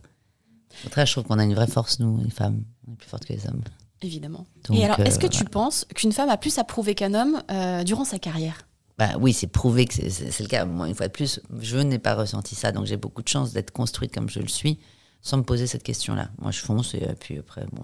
Au 0.82 0.84
contraire, 0.86 1.06
je 1.06 1.12
trouve 1.14 1.24
qu'on 1.24 1.40
a 1.40 1.44
une 1.44 1.54
vraie 1.56 1.68
force, 1.68 2.00
nous, 2.00 2.22
les 2.24 2.30
femmes. 2.30 2.64
On 2.88 2.94
est 2.94 2.96
plus 2.96 3.10
fortes 3.10 3.26
que 3.26 3.34
les 3.34 3.48
hommes. 3.48 3.62
Évidemment. 4.02 4.46
Donc, 4.68 4.78
et 4.78 4.84
alors, 4.86 5.00
est-ce 5.00 5.20
que 5.20 5.26
euh, 5.26 5.30
tu 5.30 5.38
voilà. 5.40 5.50
penses 5.52 5.86
qu'une 5.96 6.12
femme 6.12 6.30
a 6.30 6.38
plus 6.38 6.58
à 6.60 6.64
prouver 6.64 6.96
qu'un 6.96 7.14
homme 7.14 7.42
euh, 7.50 7.84
durant 7.84 8.04
sa 8.06 8.20
carrière? 8.20 8.68
Bah 8.98 9.12
oui, 9.20 9.34
c'est 9.34 9.48
prouvé 9.48 9.86
que 9.86 9.94
c'est- 9.94 10.40
le 10.42 10.48
cas. 10.48 10.66
Moi, 10.66 10.88
une 10.88 10.96
fois 10.96 11.08
de 11.08 11.12
plus, 11.14 11.42
je 11.60 11.78
n'ai 11.78 12.00
pas 12.00 12.16
ressenti 12.16 12.56
ça, 12.56 12.72
donc 12.72 12.86
j'ai 12.86 12.98
beaucoup 12.98 13.22
de 13.22 13.28
chance 13.28 13.52
d'être 13.52 13.72
construite 13.72 14.14
comme 14.14 14.30
je 14.30 14.40
le 14.40 14.48
suis, 14.48 14.80
sans 15.22 15.38
me 15.38 15.44
poser 15.44 15.68
cette 15.68 15.84
question-là. 15.84 16.30
Moi, 16.40 16.52
je 16.52 16.60
fonce 16.60 16.94
et 16.94 17.06
puis 17.20 17.40
après, 17.40 17.66
bon, 17.74 17.84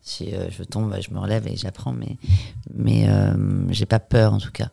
si 0.00 0.34
euh, 0.34 0.48
je 0.50 0.62
tombe, 0.64 0.90
bah, 0.90 1.00
je 1.00 1.10
me 1.10 1.18
relève 1.20 1.46
et 1.46 1.56
j'apprends, 1.56 1.92
mais 1.92 2.16
mais 2.74 3.08
euh, 3.08 3.70
j'ai 3.70 3.86
pas 3.86 4.00
peur 4.00 4.32
en 4.34 4.38
tout 4.38 4.50
cas. 4.50 4.70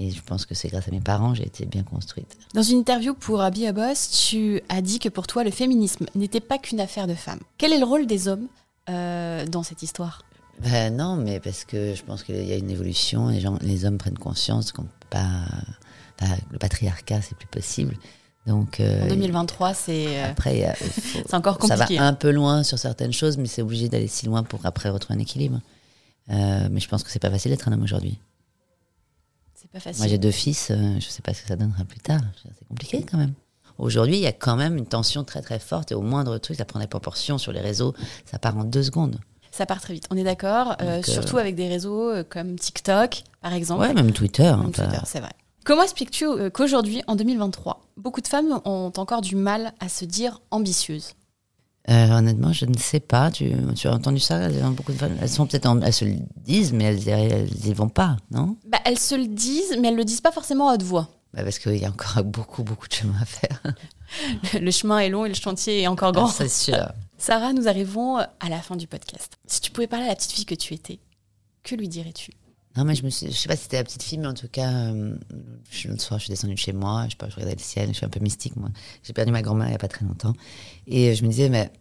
Et 0.00 0.12
je 0.12 0.22
pense 0.22 0.46
que 0.46 0.54
c'est 0.54 0.68
grâce 0.68 0.86
à 0.86 0.92
mes 0.92 1.00
parents, 1.00 1.34
j'ai 1.34 1.44
été 1.44 1.66
bien 1.66 1.82
construite. 1.82 2.38
Dans 2.54 2.62
une 2.62 2.78
interview 2.78 3.14
pour 3.14 3.40
Abby 3.42 3.66
Abbas, 3.66 4.08
tu 4.30 4.60
as 4.68 4.80
dit 4.80 5.00
que 5.00 5.08
pour 5.08 5.26
toi, 5.26 5.42
le 5.42 5.50
féminisme 5.50 6.06
n'était 6.14 6.40
pas 6.40 6.56
qu'une 6.58 6.78
affaire 6.78 7.08
de 7.08 7.14
femmes. 7.14 7.40
Quel 7.58 7.72
est 7.72 7.78
le 7.80 7.84
rôle 7.84 8.06
des 8.06 8.28
hommes 8.28 8.46
euh, 8.88 9.44
dans 9.46 9.64
cette 9.64 9.82
histoire? 9.82 10.22
Ben 10.60 10.96
non, 10.96 11.16
mais 11.16 11.40
parce 11.40 11.64
que 11.64 11.94
je 11.96 12.02
pense 12.04 12.22
qu'il 12.22 12.46
y 12.46 12.52
a 12.52 12.56
une 12.56 12.70
évolution, 12.70 13.28
les, 13.28 13.40
gens, 13.40 13.58
les 13.60 13.84
hommes 13.84 13.98
prennent 13.98 14.18
conscience 14.18 14.70
qu'on 14.70 14.82
peut 14.84 14.88
pas. 15.10 16.26
le 16.52 16.58
patriarcat, 16.58 17.20
c'est 17.22 17.36
plus 17.36 17.46
possible. 17.48 17.96
Donc, 18.46 18.78
euh, 18.80 19.04
En 19.04 19.08
2023, 19.08 19.74
c'est 19.74 20.06
euh, 20.16 20.30
Après, 20.30 20.74
faut- 20.80 21.20
c'est 21.26 21.34
encore 21.34 21.60
ça 21.66 21.76
compliqué. 21.76 21.98
va 21.98 22.06
un 22.06 22.14
peu 22.14 22.30
loin 22.30 22.62
sur 22.62 22.78
certaines 22.78 23.12
choses, 23.12 23.36
mais 23.36 23.46
c'est 23.46 23.62
obligé 23.62 23.88
d'aller 23.88 24.06
si 24.08 24.26
loin 24.26 24.42
pour 24.44 24.64
après 24.64 24.88
retrouver 24.90 25.18
un 25.18 25.22
équilibre. 25.22 25.60
Euh, 26.30 26.68
mais 26.70 26.80
je 26.80 26.88
pense 26.88 27.02
que 27.04 27.10
c'est 27.10 27.18
pas 27.18 27.30
facile 27.30 27.50
d'être 27.50 27.68
un 27.68 27.72
homme 27.72 27.82
aujourd'hui. 27.82 28.18
C'est 29.60 29.70
pas 29.70 29.80
facile. 29.80 30.02
Moi, 30.02 30.08
j'ai 30.08 30.18
deux 30.18 30.30
fils, 30.30 30.70
euh, 30.70 31.00
je 31.00 31.08
sais 31.08 31.22
pas 31.22 31.34
ce 31.34 31.42
que 31.42 31.48
ça 31.48 31.56
donnera 31.56 31.84
plus 31.84 31.98
tard. 31.98 32.20
C'est 32.42 32.68
compliqué 32.68 33.04
quand 33.08 33.18
même. 33.18 33.34
Aujourd'hui, 33.78 34.16
il 34.16 34.22
y 34.22 34.26
a 34.26 34.32
quand 34.32 34.56
même 34.56 34.76
une 34.76 34.86
tension 34.86 35.24
très 35.24 35.40
très 35.40 35.58
forte 35.58 35.92
et 35.92 35.94
au 35.94 36.00
moindre 36.00 36.38
truc, 36.38 36.56
ça 36.56 36.64
prend 36.64 36.80
des 36.80 36.88
proportions 36.88 37.38
sur 37.38 37.52
les 37.52 37.60
réseaux, 37.60 37.94
ça 38.24 38.38
part 38.38 38.56
en 38.56 38.64
deux 38.64 38.82
secondes. 38.82 39.18
Ça 39.52 39.66
part 39.66 39.80
très 39.80 39.94
vite. 39.94 40.06
On 40.10 40.16
est 40.16 40.24
d'accord, 40.24 40.76
euh, 40.80 40.98
euh, 40.98 41.02
surtout 41.02 41.38
avec 41.38 41.54
des 41.54 41.68
réseaux 41.68 42.10
euh, 42.10 42.24
comme 42.28 42.58
TikTok, 42.58 43.22
par 43.40 43.52
exemple. 43.52 43.82
Ouais, 43.82 43.94
même 43.94 44.12
Twitter. 44.12 44.50
Même 44.50 44.72
Twitter, 44.72 45.00
c'est 45.04 45.20
vrai. 45.20 45.32
Comment 45.64 45.82
expliques-tu 45.82 46.50
qu'aujourd'hui, 46.50 47.02
en 47.06 47.14
2023, 47.14 47.80
beaucoup 47.96 48.20
de 48.20 48.28
femmes 48.28 48.60
ont 48.64 48.92
encore 48.96 49.20
du 49.20 49.36
mal 49.36 49.72
à 49.80 49.88
se 49.88 50.04
dire 50.04 50.40
ambitieuses? 50.50 51.14
Euh, 51.88 52.18
honnêtement, 52.18 52.52
je 52.52 52.66
ne 52.66 52.76
sais 52.76 53.00
pas. 53.00 53.30
Tu, 53.30 53.52
tu 53.76 53.88
as 53.88 53.92
entendu 53.92 54.20
ça 54.20 54.48
Beaucoup 54.70 54.92
de 54.92 54.98
femmes, 54.98 55.16
elles 55.20 55.28
sont 55.28 55.46
peut-être, 55.46 55.68
elles 55.82 55.92
se 55.92 56.04
le 56.04 56.16
disent, 56.36 56.72
mais 56.72 56.84
elles, 56.84 57.08
elles 57.08 57.66
y 57.66 57.72
vont 57.72 57.88
pas, 57.88 58.16
non? 58.30 58.56
Bah, 58.66 58.78
Elles 58.84 58.98
se 58.98 59.14
le 59.14 59.26
disent, 59.26 59.76
mais 59.80 59.88
elles 59.88 59.96
le 59.96 60.04
disent 60.04 60.20
pas 60.20 60.32
forcément 60.32 60.68
à 60.68 60.74
haute 60.74 60.82
voix. 60.82 61.08
Bah, 61.34 61.42
Parce 61.44 61.58
qu'il 61.58 61.76
y 61.76 61.84
a 61.84 61.88
encore 61.90 62.22
beaucoup 62.24 62.62
beaucoup 62.62 62.88
de 62.88 62.92
chemin 62.94 63.18
à 63.20 63.24
faire. 63.24 63.62
le 64.60 64.70
chemin 64.70 64.98
est 65.00 65.08
long 65.08 65.24
et 65.24 65.28
le 65.28 65.34
chantier 65.34 65.82
est 65.82 65.86
encore 65.86 66.12
grand. 66.12 66.28
C'est 66.28 66.48
sûr. 66.48 66.92
Sarah, 67.18 67.52
nous 67.52 67.68
arrivons 67.68 68.16
à 68.18 68.48
la 68.48 68.58
fin 68.60 68.76
du 68.76 68.86
podcast. 68.86 69.38
Si 69.46 69.60
tu 69.60 69.70
pouvais 69.70 69.86
parler 69.86 70.06
à 70.06 70.08
la 70.10 70.14
petite 70.16 70.32
fille 70.32 70.46
que 70.46 70.54
tu 70.54 70.74
étais, 70.74 71.00
que 71.64 71.74
lui 71.74 71.88
dirais-tu? 71.88 72.32
Non, 72.78 72.84
mais 72.84 72.94
je 72.94 73.02
me 73.02 73.10
suis, 73.10 73.26
je 73.26 73.36
sais 73.36 73.48
pas 73.48 73.56
si 73.56 73.64
c'était 73.64 73.78
la 73.78 73.82
petite 73.82 74.04
fille, 74.04 74.18
mais 74.18 74.28
en 74.28 74.34
tout 74.34 74.46
cas, 74.46 74.70
euh, 74.70 75.16
je, 75.68 75.88
le 75.88 75.98
soir, 75.98 76.20
je 76.20 76.26
suis 76.26 76.30
descendue 76.30 76.54
de 76.54 76.58
chez 76.60 76.72
moi, 76.72 77.08
je 77.08 77.16
je 77.28 77.34
regardais 77.34 77.56
le 77.56 77.60
ciel, 77.60 77.88
je 77.88 77.94
suis 77.94 78.06
un 78.06 78.08
peu 78.08 78.20
mystique, 78.20 78.54
moi. 78.54 78.68
J'ai 79.02 79.12
perdu 79.12 79.32
ma 79.32 79.42
grand-mère 79.42 79.66
il 79.66 79.72
y 79.72 79.74
a 79.74 79.78
pas 79.78 79.88
très 79.88 80.04
longtemps. 80.04 80.32
Et 80.86 81.10
euh, 81.10 81.14
je 81.16 81.24
me 81.24 81.28
disais, 81.28 81.48
mais, 81.48 81.72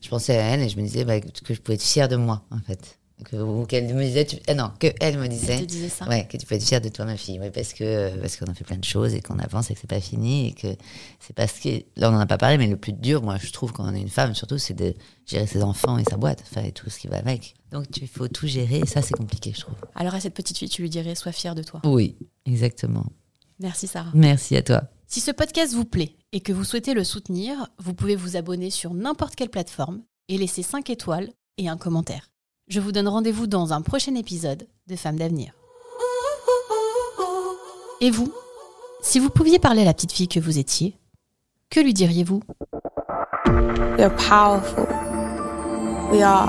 je 0.00 0.08
pensais 0.08 0.38
à 0.38 0.42
elle 0.42 0.60
et 0.60 0.68
je 0.68 0.76
me 0.76 0.82
disais, 0.82 1.04
bah, 1.04 1.20
que 1.20 1.54
je 1.54 1.60
pouvais 1.60 1.74
être 1.74 1.82
fière 1.82 2.06
de 2.06 2.14
moi, 2.14 2.44
en 2.52 2.60
fait. 2.60 3.00
Que, 3.24 3.36
ou 3.36 3.64
qu'elle 3.64 3.94
me 3.94 4.02
disait, 4.02 4.24
tu- 4.26 4.38
ah 4.48 4.54
non, 4.54 4.72
que 4.80 4.88
elle 5.00 5.18
me 5.18 5.28
disait. 5.28 5.54
Elle 5.54 5.60
te 5.60 5.64
disait 5.66 5.88
ça 5.88 6.06
Ouais, 6.08 6.26
que 6.28 6.36
tu 6.36 6.44
peux 6.46 6.56
être 6.56 6.64
fière 6.66 6.80
de 6.80 6.88
toi, 6.88 7.04
ma 7.04 7.16
fille. 7.16 7.38
Ouais, 7.38 7.50
parce 7.52 7.72
que, 7.72 8.14
parce 8.20 8.36
qu'on 8.36 8.46
a 8.46 8.54
fait 8.54 8.64
plein 8.64 8.76
de 8.76 8.84
choses 8.84 9.14
et 9.14 9.20
qu'on 9.20 9.38
avance 9.38 9.70
et 9.70 9.74
que 9.74 9.80
c'est 9.80 9.86
pas 9.88 10.00
fini 10.00 10.48
et 10.48 10.52
que 10.52 10.66
c'est 11.20 11.32
parce 11.32 11.60
que, 11.60 11.68
là, 11.96 12.10
on 12.10 12.14
en 12.14 12.18
a 12.18 12.26
pas 12.26 12.38
parlé, 12.38 12.58
mais 12.58 12.66
le 12.66 12.76
plus 12.76 12.92
dur, 12.92 13.22
moi, 13.22 13.36
je 13.40 13.52
trouve, 13.52 13.72
quand 13.72 13.84
on 13.88 13.94
est 13.94 14.00
une 14.00 14.08
femme, 14.08 14.34
surtout, 14.34 14.58
c'est 14.58 14.74
de 14.74 14.94
gérer 15.26 15.46
ses 15.46 15.62
enfants 15.62 15.96
et 15.96 16.02
sa 16.04 16.16
boîte, 16.16 16.42
enfin, 16.50 16.64
et 16.64 16.72
tout 16.72 16.90
ce 16.90 16.98
qui 16.98 17.06
va 17.06 17.18
avec. 17.18 17.54
Donc, 17.70 17.86
il 17.96 18.08
faut 18.08 18.26
tout 18.26 18.48
gérer 18.48 18.80
et 18.80 18.86
ça, 18.86 19.00
c'est 19.00 19.14
compliqué, 19.14 19.52
je 19.54 19.60
trouve. 19.60 19.76
Alors 19.94 20.14
à 20.14 20.20
cette 20.20 20.34
petite 20.34 20.58
fille, 20.58 20.68
tu 20.68 20.82
lui 20.82 20.90
dirais, 20.90 21.14
sois 21.14 21.32
fière 21.32 21.54
de 21.54 21.62
toi. 21.62 21.80
Oui, 21.84 22.16
exactement. 22.46 23.06
Merci 23.60 23.86
Sarah. 23.86 24.10
Merci 24.14 24.56
à 24.56 24.62
toi. 24.62 24.82
Si 25.06 25.20
ce 25.20 25.30
podcast 25.30 25.72
vous 25.72 25.84
plaît 25.84 26.16
et 26.32 26.40
que 26.40 26.52
vous 26.52 26.64
souhaitez 26.64 26.94
le 26.94 27.04
soutenir, 27.04 27.68
vous 27.78 27.94
pouvez 27.94 28.16
vous 28.16 28.36
abonner 28.36 28.70
sur 28.70 28.92
n'importe 28.92 29.36
quelle 29.36 29.50
plateforme 29.50 30.02
et 30.28 30.36
laisser 30.36 30.64
5 30.64 30.90
étoiles 30.90 31.30
et 31.58 31.68
un 31.68 31.76
commentaire. 31.76 32.30
Je 32.66 32.80
vous 32.80 32.92
donne 32.92 33.08
rendez-vous 33.08 33.46
dans 33.46 33.74
un 33.74 33.82
prochain 33.82 34.14
épisode 34.14 34.66
de 34.86 34.96
Femmes 34.96 35.18
d'avenir. 35.18 35.52
Et 38.00 38.10
vous 38.10 38.32
Si 39.02 39.18
vous 39.18 39.28
pouviez 39.28 39.58
parler 39.58 39.82
à 39.82 39.84
la 39.84 39.92
petite 39.92 40.12
fille 40.12 40.28
que 40.28 40.40
vous 40.40 40.58
étiez, 40.58 40.96
que 41.68 41.80
lui 41.80 41.92
diriez-vous? 41.92 42.42
Powerful. 44.28 44.86
We 46.10 46.22
are 46.22 46.48